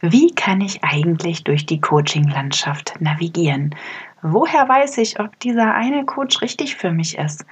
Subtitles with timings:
[0.00, 3.74] Wie kann ich eigentlich durch die Coaching-Landschaft navigieren?
[4.22, 7.44] Woher weiß ich, ob dieser eine Coach richtig für mich ist?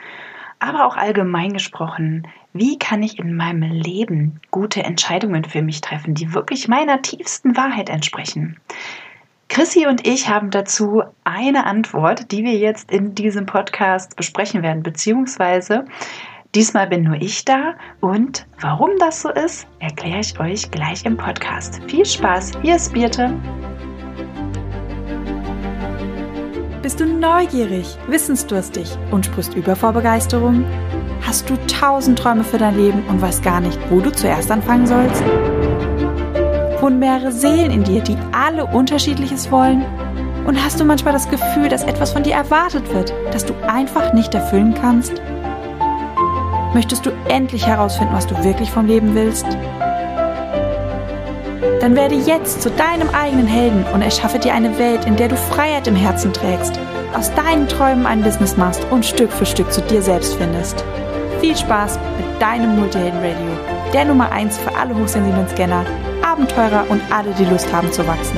[0.60, 6.14] Aber auch allgemein gesprochen, wie kann ich in meinem Leben gute Entscheidungen für mich treffen,
[6.14, 8.58] die wirklich meiner tiefsten Wahrheit entsprechen?
[9.48, 14.82] Chrissy und ich haben dazu eine Antwort, die wir jetzt in diesem Podcast besprechen werden,
[14.82, 15.84] beziehungsweise
[16.54, 21.16] diesmal bin nur ich da und warum das so ist, erkläre ich euch gleich im
[21.16, 21.80] Podcast.
[21.88, 23.32] Viel Spaß, hier ist Birte.
[26.82, 30.64] Bist du neugierig, wissensdurstig und sprichst über vor Begeisterung?
[31.26, 34.86] Hast du tausend Träume für dein Leben und weißt gar nicht, wo du zuerst anfangen
[34.86, 35.24] sollst?
[36.86, 39.84] wohnen mehrere Seelen in dir, die alle unterschiedliches wollen?
[40.46, 44.12] Und hast du manchmal das Gefühl, dass etwas von dir erwartet wird, das du einfach
[44.12, 45.20] nicht erfüllen kannst?
[46.76, 49.46] Möchtest du endlich herausfinden, was du wirklich vom Leben willst?
[51.80, 55.38] Dann werde jetzt zu deinem eigenen Helden und erschaffe dir eine Welt, in der du
[55.38, 56.78] Freiheit im Herzen trägst,
[57.14, 60.84] aus deinen Träumen ein Business machst und Stück für Stück zu dir selbst findest.
[61.40, 63.58] Viel Spaß mit deinem Multihelden Radio,
[63.94, 65.86] der Nummer 1 für alle hochsensiblen Scanner
[66.22, 68.36] Abenteurer und alle, die Lust haben zu wachsen.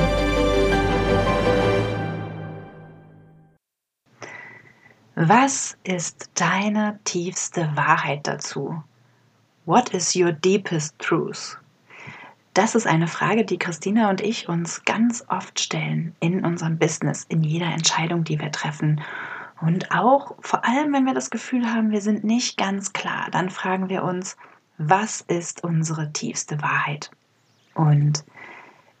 [5.21, 8.81] Was ist deine tiefste Wahrheit dazu?
[9.65, 11.57] What is your deepest truth?
[12.53, 17.25] Das ist eine Frage, die Christina und ich uns ganz oft stellen in unserem Business,
[17.27, 19.01] in jeder Entscheidung, die wir treffen.
[19.59, 23.49] Und auch vor allem, wenn wir das Gefühl haben, wir sind nicht ganz klar, dann
[23.49, 24.37] fragen wir uns,
[24.77, 27.11] was ist unsere tiefste Wahrheit?
[27.73, 28.23] Und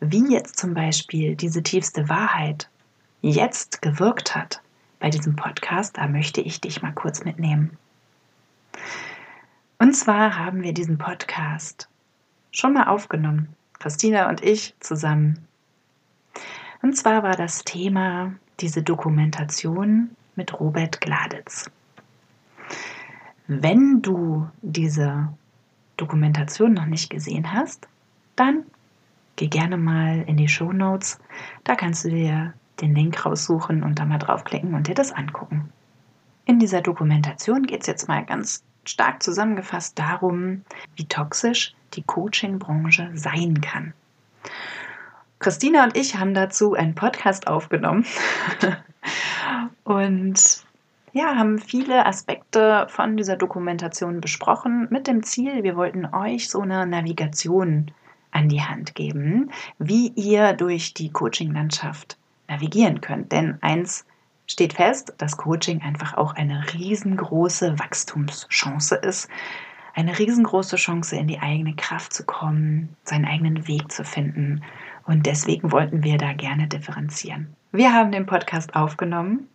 [0.01, 2.67] wie jetzt zum Beispiel diese tiefste Wahrheit
[3.21, 4.61] jetzt gewirkt hat
[4.99, 7.77] bei diesem Podcast, da möchte ich dich mal kurz mitnehmen.
[9.77, 11.87] Und zwar haben wir diesen Podcast
[12.51, 15.47] schon mal aufgenommen, Christina und ich zusammen.
[16.81, 21.69] Und zwar war das Thema diese Dokumentation mit Robert Gladitz.
[23.47, 25.29] Wenn du diese
[25.97, 27.87] Dokumentation noch nicht gesehen hast,
[28.35, 28.63] dann
[29.37, 31.19] geh gerne mal in die Show Notes.
[31.63, 35.71] Da kannst du dir den Link raussuchen und da mal draufklicken und dir das angucken.
[36.45, 40.63] In dieser Dokumentation geht es jetzt mal ganz stark zusammengefasst darum,
[40.95, 43.93] wie toxisch die Coaching-Branche sein kann.
[45.39, 48.05] Christina und ich haben dazu einen Podcast aufgenommen
[49.83, 50.63] und
[51.13, 56.61] ja, haben viele Aspekte von dieser Dokumentation besprochen mit dem Ziel, wir wollten euch so
[56.61, 57.91] eine Navigation
[58.31, 62.18] an die Hand geben, wie ihr durch die Coaching-Landschaft
[62.49, 63.31] navigieren könnt.
[63.31, 64.05] Denn eins
[64.47, 69.29] steht fest, dass Coaching einfach auch eine riesengroße Wachstumschance ist.
[69.93, 74.63] Eine riesengroße Chance, in die eigene Kraft zu kommen, seinen eigenen Weg zu finden.
[75.05, 77.55] Und deswegen wollten wir da gerne differenzieren.
[77.71, 79.47] Wir haben den Podcast aufgenommen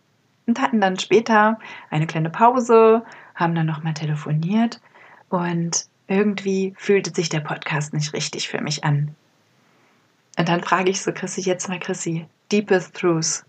[0.47, 4.79] und hatten dann später eine kleine Pause, haben dann nochmal telefoniert
[5.29, 9.15] und irgendwie fühlte sich der Podcast nicht richtig für mich an.
[10.37, 13.45] Und dann frage ich so Chrissy jetzt mal Chrissy, deepest truth,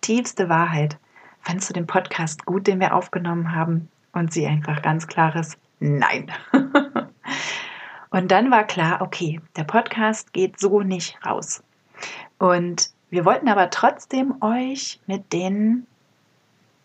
[0.00, 0.98] tiefste Wahrheit.
[1.40, 3.88] Fandest du den Podcast gut, den wir aufgenommen haben?
[4.12, 6.30] Und sie einfach ganz klares Nein.
[8.10, 11.62] und dann war klar, okay, der Podcast geht so nicht raus.
[12.38, 15.86] Und wir wollten aber trotzdem euch mit den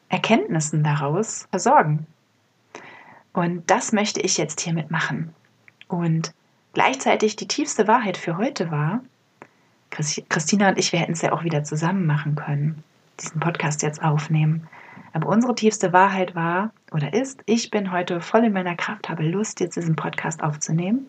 [0.10, 2.08] Erkenntnissen daraus versorgen.
[3.34, 5.34] Und das möchte ich jetzt hiermit machen.
[5.88, 6.34] Und
[6.74, 9.02] gleichzeitig die tiefste Wahrheit für heute war,
[10.30, 12.84] Christina und ich, wir hätten es ja auch wieder zusammen machen können,
[13.20, 14.68] diesen Podcast jetzt aufnehmen.
[15.14, 19.24] Aber unsere tiefste Wahrheit war oder ist, ich bin heute voll in meiner Kraft, habe
[19.24, 21.08] Lust, jetzt diesen Podcast aufzunehmen.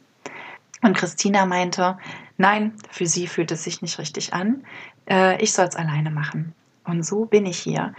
[0.83, 1.99] Und Christina meinte,
[2.37, 4.65] nein, für sie fühlt es sich nicht richtig an.
[5.11, 6.55] Äh, ich soll es alleine machen.
[6.85, 7.93] Und so bin ich hier.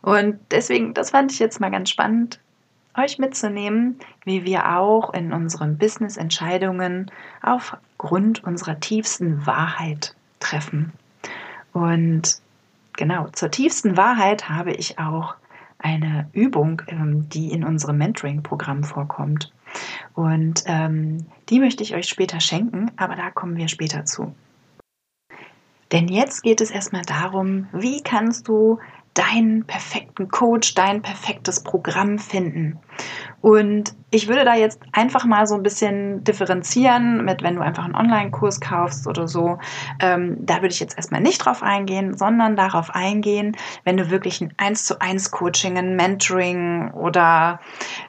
[0.00, 2.40] Und deswegen, das fand ich jetzt mal ganz spannend,
[2.96, 7.10] euch mitzunehmen, wie wir auch in unseren Business-Entscheidungen
[7.42, 10.92] aufgrund unserer tiefsten Wahrheit treffen.
[11.72, 12.40] Und
[12.94, 15.34] genau, zur tiefsten Wahrheit habe ich auch
[15.78, 19.52] eine Übung, ähm, die in unserem Mentoring-Programm vorkommt.
[20.14, 24.34] Und ähm, die möchte ich euch später schenken, aber da kommen wir später zu.
[25.90, 28.78] Denn jetzt geht es erstmal darum, wie kannst du
[29.14, 32.78] deinen perfekten Coach, dein perfektes Programm finden.
[33.42, 37.84] Und ich würde da jetzt einfach mal so ein bisschen differenzieren mit, wenn du einfach
[37.84, 39.58] einen Online-Kurs kaufst oder so.
[40.00, 44.40] Ähm, da würde ich jetzt erstmal nicht drauf eingehen, sondern darauf eingehen, wenn du wirklich
[44.40, 47.58] ein 1 zu 1 Coaching, ein Mentoring oder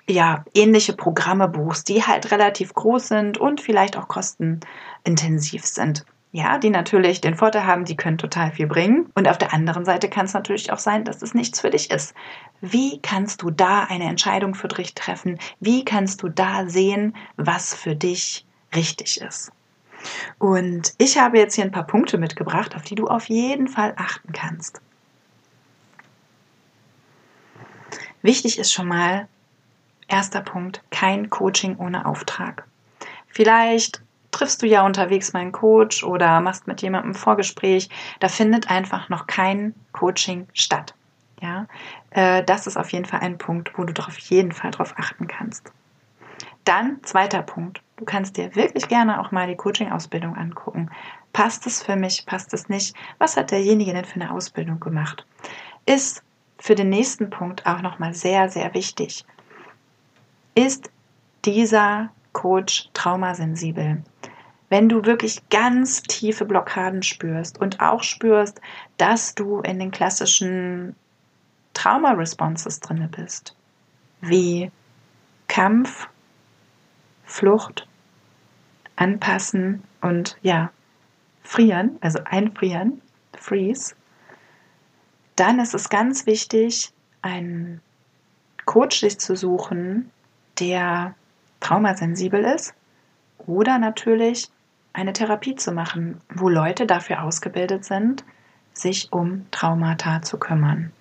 [0.08, 6.06] ja, ähnliche Programme buchst, die halt relativ groß sind und vielleicht auch kostenintensiv sind.
[6.34, 9.08] Ja, die natürlich den Vorteil haben, die können total viel bringen.
[9.14, 11.92] Und auf der anderen Seite kann es natürlich auch sein, dass es nichts für dich
[11.92, 12.16] ist.
[12.60, 15.38] Wie kannst du da eine Entscheidung für dich treffen?
[15.60, 19.52] Wie kannst du da sehen, was für dich richtig ist?
[20.40, 23.94] Und ich habe jetzt hier ein paar Punkte mitgebracht, auf die du auf jeden Fall
[23.96, 24.82] achten kannst.
[28.24, 29.28] Wichtig ist schon mal,
[30.08, 32.66] erster Punkt, kein Coaching ohne Auftrag.
[33.28, 34.03] Vielleicht
[34.34, 37.90] triffst du ja unterwegs meinen Coach oder machst mit jemandem ein Vorgespräch.
[38.20, 40.94] Da findet einfach noch kein Coaching statt.
[41.42, 41.68] Ja,
[42.12, 45.28] äh, das ist auf jeden Fall ein Punkt, wo du auf jeden Fall drauf achten
[45.28, 45.72] kannst.
[46.64, 47.82] Dann zweiter Punkt.
[47.98, 50.90] Du kannst dir wirklich gerne auch mal die Coaching-Ausbildung angucken.
[51.34, 52.26] Passt es für mich?
[52.26, 52.96] Passt es nicht?
[53.18, 55.26] Was hat derjenige denn für eine Ausbildung gemacht?
[55.86, 56.24] Ist
[56.58, 59.26] für den nächsten Punkt auch nochmal sehr, sehr wichtig.
[60.56, 60.90] Ist
[61.44, 64.02] dieser Coach traumasensibel?
[64.74, 68.60] Wenn du wirklich ganz tiefe Blockaden spürst und auch spürst,
[68.98, 70.96] dass du in den klassischen
[71.76, 73.56] Trauma-Responses drin bist,
[74.22, 74.72] wie
[75.48, 76.08] Kampf,
[77.24, 77.88] Flucht,
[78.96, 80.72] Anpassen und ja,
[81.44, 83.00] Frieren, also einfrieren,
[83.38, 83.94] Freeze,
[85.36, 86.92] dann ist es ganz wichtig,
[87.22, 87.80] einen
[88.66, 90.10] Coach sich zu suchen,
[90.58, 91.14] der
[91.60, 92.74] traumasensibel ist
[93.46, 94.50] oder natürlich
[94.94, 98.24] eine Therapie zu machen, wo Leute dafür ausgebildet sind,
[98.74, 100.92] sich um Traumata zu kümmern.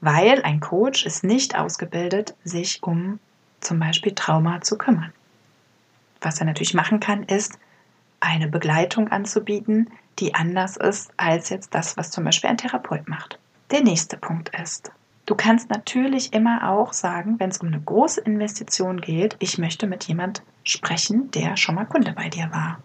[0.00, 3.20] Weil ein Coach ist nicht ausgebildet, sich um
[3.60, 5.12] zum Beispiel Trauma zu kümmern.
[6.20, 7.58] Was er natürlich machen kann, ist,
[8.20, 13.38] eine Begleitung anzubieten, die anders ist als jetzt das, was zum Beispiel ein Therapeut macht.
[13.70, 14.92] Der nächste Punkt ist,
[15.26, 19.86] du kannst natürlich immer auch sagen, wenn es um eine große Investition geht, ich möchte
[19.86, 22.78] mit jemand sprechen, der schon mal Kunde bei dir war.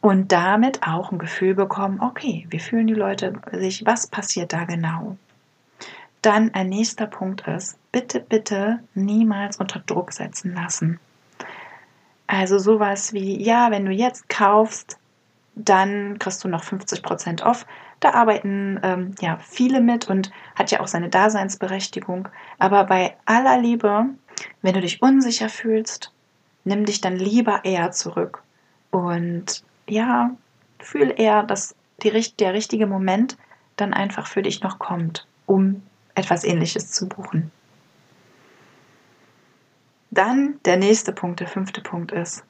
[0.00, 4.64] Und damit auch ein Gefühl bekommen, okay, wie fühlen die Leute sich, was passiert da
[4.64, 5.16] genau?
[6.22, 11.00] Dann ein nächster Punkt ist, bitte, bitte niemals unter Druck setzen lassen.
[12.26, 14.98] Also sowas wie, ja, wenn du jetzt kaufst,
[15.54, 17.66] dann kriegst du noch 50% off.
[18.00, 22.28] Da arbeiten ähm, ja viele mit und hat ja auch seine Daseinsberechtigung.
[22.58, 24.06] Aber bei aller Liebe,
[24.62, 26.12] wenn du dich unsicher fühlst,
[26.64, 28.42] nimm dich dann lieber eher zurück
[28.90, 30.30] und ja,
[30.78, 33.36] fühl eher, dass die, der richtige Moment
[33.76, 35.82] dann einfach für dich noch kommt, um
[36.14, 37.50] etwas Ähnliches zu buchen.
[40.10, 42.44] Dann der nächste Punkt, der fünfte Punkt ist,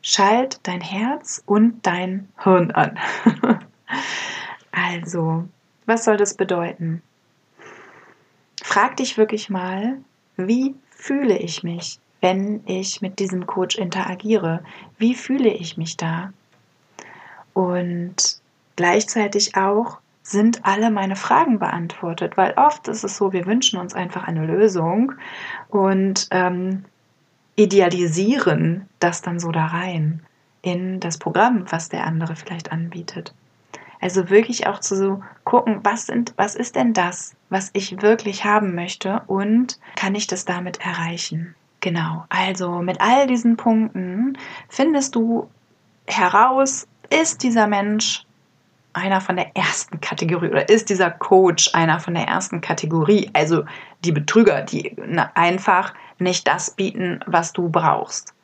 [0.00, 2.98] schalt dein Herz und dein Hirn an.
[4.74, 5.44] also,
[5.86, 7.02] was soll das bedeuten?
[8.62, 9.98] Frag dich wirklich mal,
[10.36, 12.00] wie fühle ich mich?
[12.24, 14.64] wenn ich mit diesem Coach interagiere?
[14.96, 16.32] Wie fühle ich mich da?
[17.52, 18.40] Und
[18.76, 22.38] gleichzeitig auch, sind alle meine Fragen beantwortet?
[22.38, 25.12] Weil oft ist es so, wir wünschen uns einfach eine Lösung
[25.68, 26.86] und ähm,
[27.56, 30.22] idealisieren das dann so da rein
[30.62, 33.34] in das Programm, was der andere vielleicht anbietet.
[34.04, 38.74] Also wirklich auch zu gucken, was sind, was ist denn das, was ich wirklich haben
[38.74, 41.54] möchte und kann ich das damit erreichen?
[41.80, 44.36] Genau, also mit all diesen Punkten
[44.68, 45.48] findest du
[46.06, 48.26] heraus, ist dieser Mensch
[48.92, 53.64] einer von der ersten Kategorie oder ist dieser Coach einer von der ersten Kategorie, also
[54.04, 54.94] die Betrüger, die
[55.32, 58.34] einfach nicht das bieten, was du brauchst.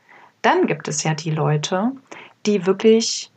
[0.40, 1.92] Dann gibt es ja die Leute,
[2.46, 3.30] die wirklich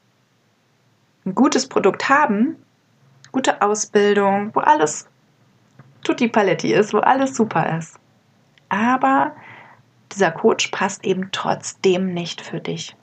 [1.25, 2.55] ein gutes Produkt haben,
[3.31, 5.07] gute Ausbildung, wo alles
[6.03, 7.97] tutti paletti ist, wo alles super ist.
[8.69, 9.33] Aber
[10.11, 12.95] dieser Coach passt eben trotzdem nicht für dich,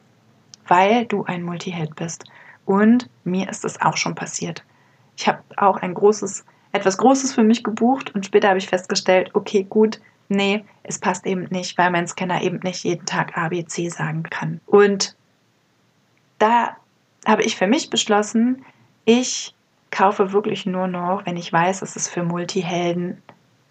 [0.68, 2.24] weil du ein Multiheld bist.
[2.66, 4.64] Und mir ist es auch schon passiert.
[5.16, 9.30] Ich habe auch ein großes, etwas Großes für mich gebucht und später habe ich festgestellt,
[9.34, 13.88] okay, gut, nee, es passt eben nicht, weil mein Scanner eben nicht jeden Tag ABC
[13.88, 14.60] sagen kann.
[14.66, 15.16] Und
[16.38, 16.76] da
[17.26, 18.64] habe ich für mich beschlossen,
[19.04, 19.54] ich
[19.90, 23.22] kaufe wirklich nur noch, wenn ich weiß, dass es für Multihelden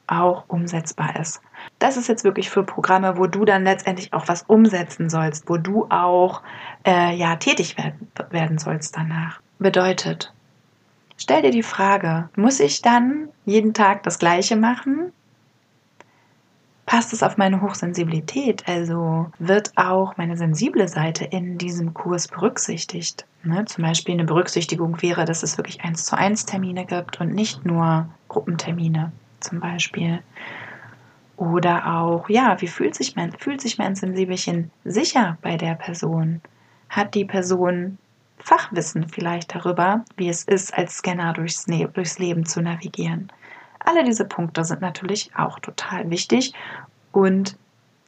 [0.07, 1.41] auch umsetzbar ist.
[1.77, 5.57] Das ist jetzt wirklich für Programme, wo du dann letztendlich auch was umsetzen sollst, wo
[5.57, 6.41] du auch
[6.85, 9.39] äh, ja tätig werden, werden sollst danach.
[9.59, 10.33] Bedeutet,
[11.17, 15.11] stell dir die Frage, muss ich dann jeden Tag das Gleiche machen?
[16.89, 18.67] Passt es auf meine Hochsensibilität?
[18.67, 23.27] Also wird auch meine sensible Seite in diesem Kurs berücksichtigt?
[23.43, 23.63] Ne?
[23.65, 27.63] Zum Beispiel eine Berücksichtigung wäre, dass es wirklich eins zu eins Termine gibt und nicht
[27.63, 30.23] nur Gruppentermine zum Beispiel.
[31.37, 36.41] Oder auch, ja, wie fühlt sich mein, fühlt sich mein Sensibelchen sicher bei der Person?
[36.89, 37.99] Hat die Person
[38.39, 43.31] Fachwissen vielleicht darüber, wie es ist, als Scanner durchs, ne durchs Leben zu navigieren.
[43.79, 46.53] Alle diese Punkte sind natürlich auch total wichtig
[47.11, 47.57] und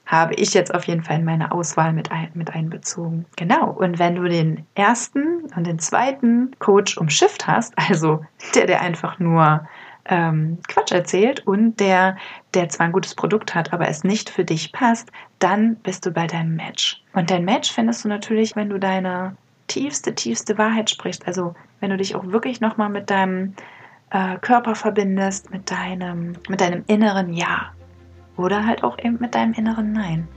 [0.06, 3.26] habe ich jetzt auf jeden Fall in meine Auswahl mit, ein, mit einbezogen.
[3.38, 8.24] Genau, und wenn du den ersten und den zweiten Coach umschifft hast, also
[8.54, 9.66] der, der einfach nur
[10.06, 12.18] ähm, Quatsch erzählt und der,
[12.54, 16.12] der zwar ein gutes Produkt hat, aber es nicht für dich passt, dann bist du
[16.12, 17.02] bei deinem Match.
[17.14, 19.38] Und dein Match findest du natürlich, wenn du deine
[19.68, 21.26] tiefste, tiefste Wahrheit sprichst.
[21.26, 23.54] Also wenn du dich auch wirklich nochmal mit deinem
[24.12, 27.72] äh, Körper verbindest, mit deinem, mit deinem inneren Ja.
[28.38, 30.28] Oder halt auch eben mit deinem inneren Nein.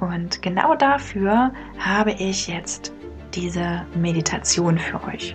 [0.00, 2.92] Und genau dafür habe ich jetzt
[3.34, 5.34] diese Meditation für euch.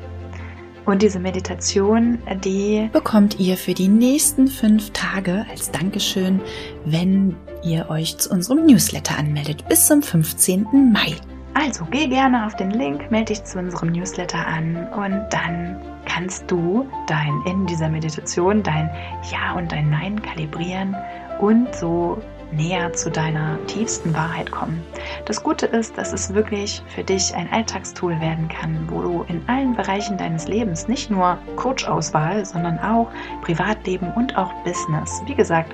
[0.86, 6.42] Und diese Meditation, die bekommt ihr für die nächsten fünf Tage als Dankeschön,
[6.86, 10.92] wenn ihr euch zu unserem Newsletter anmeldet, bis zum 15.
[10.92, 11.16] Mai.
[11.54, 16.50] Also geh gerne auf den Link, melde dich zu unserem Newsletter an und dann kannst
[16.50, 18.90] du dein in dieser Meditation dein
[19.32, 20.96] Ja und dein Nein kalibrieren
[21.40, 24.84] und so näher zu deiner tiefsten Wahrheit kommen.
[25.26, 29.48] Das Gute ist, dass es wirklich für dich ein Alltagstool werden kann, wo du in
[29.48, 33.12] allen Bereichen deines Lebens nicht nur Coach-Auswahl, sondern auch
[33.44, 35.22] Privatleben und auch Business.
[35.26, 35.74] Wie gesagt,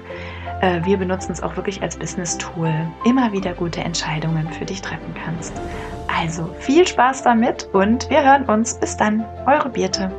[0.62, 2.74] wir benutzen es auch wirklich als Business-Tool,
[3.06, 5.54] immer wieder gute Entscheidungen für dich treffen kannst.
[6.08, 8.80] Also viel Spaß damit und wir hören uns.
[8.80, 10.12] Bis dann, eure Birte.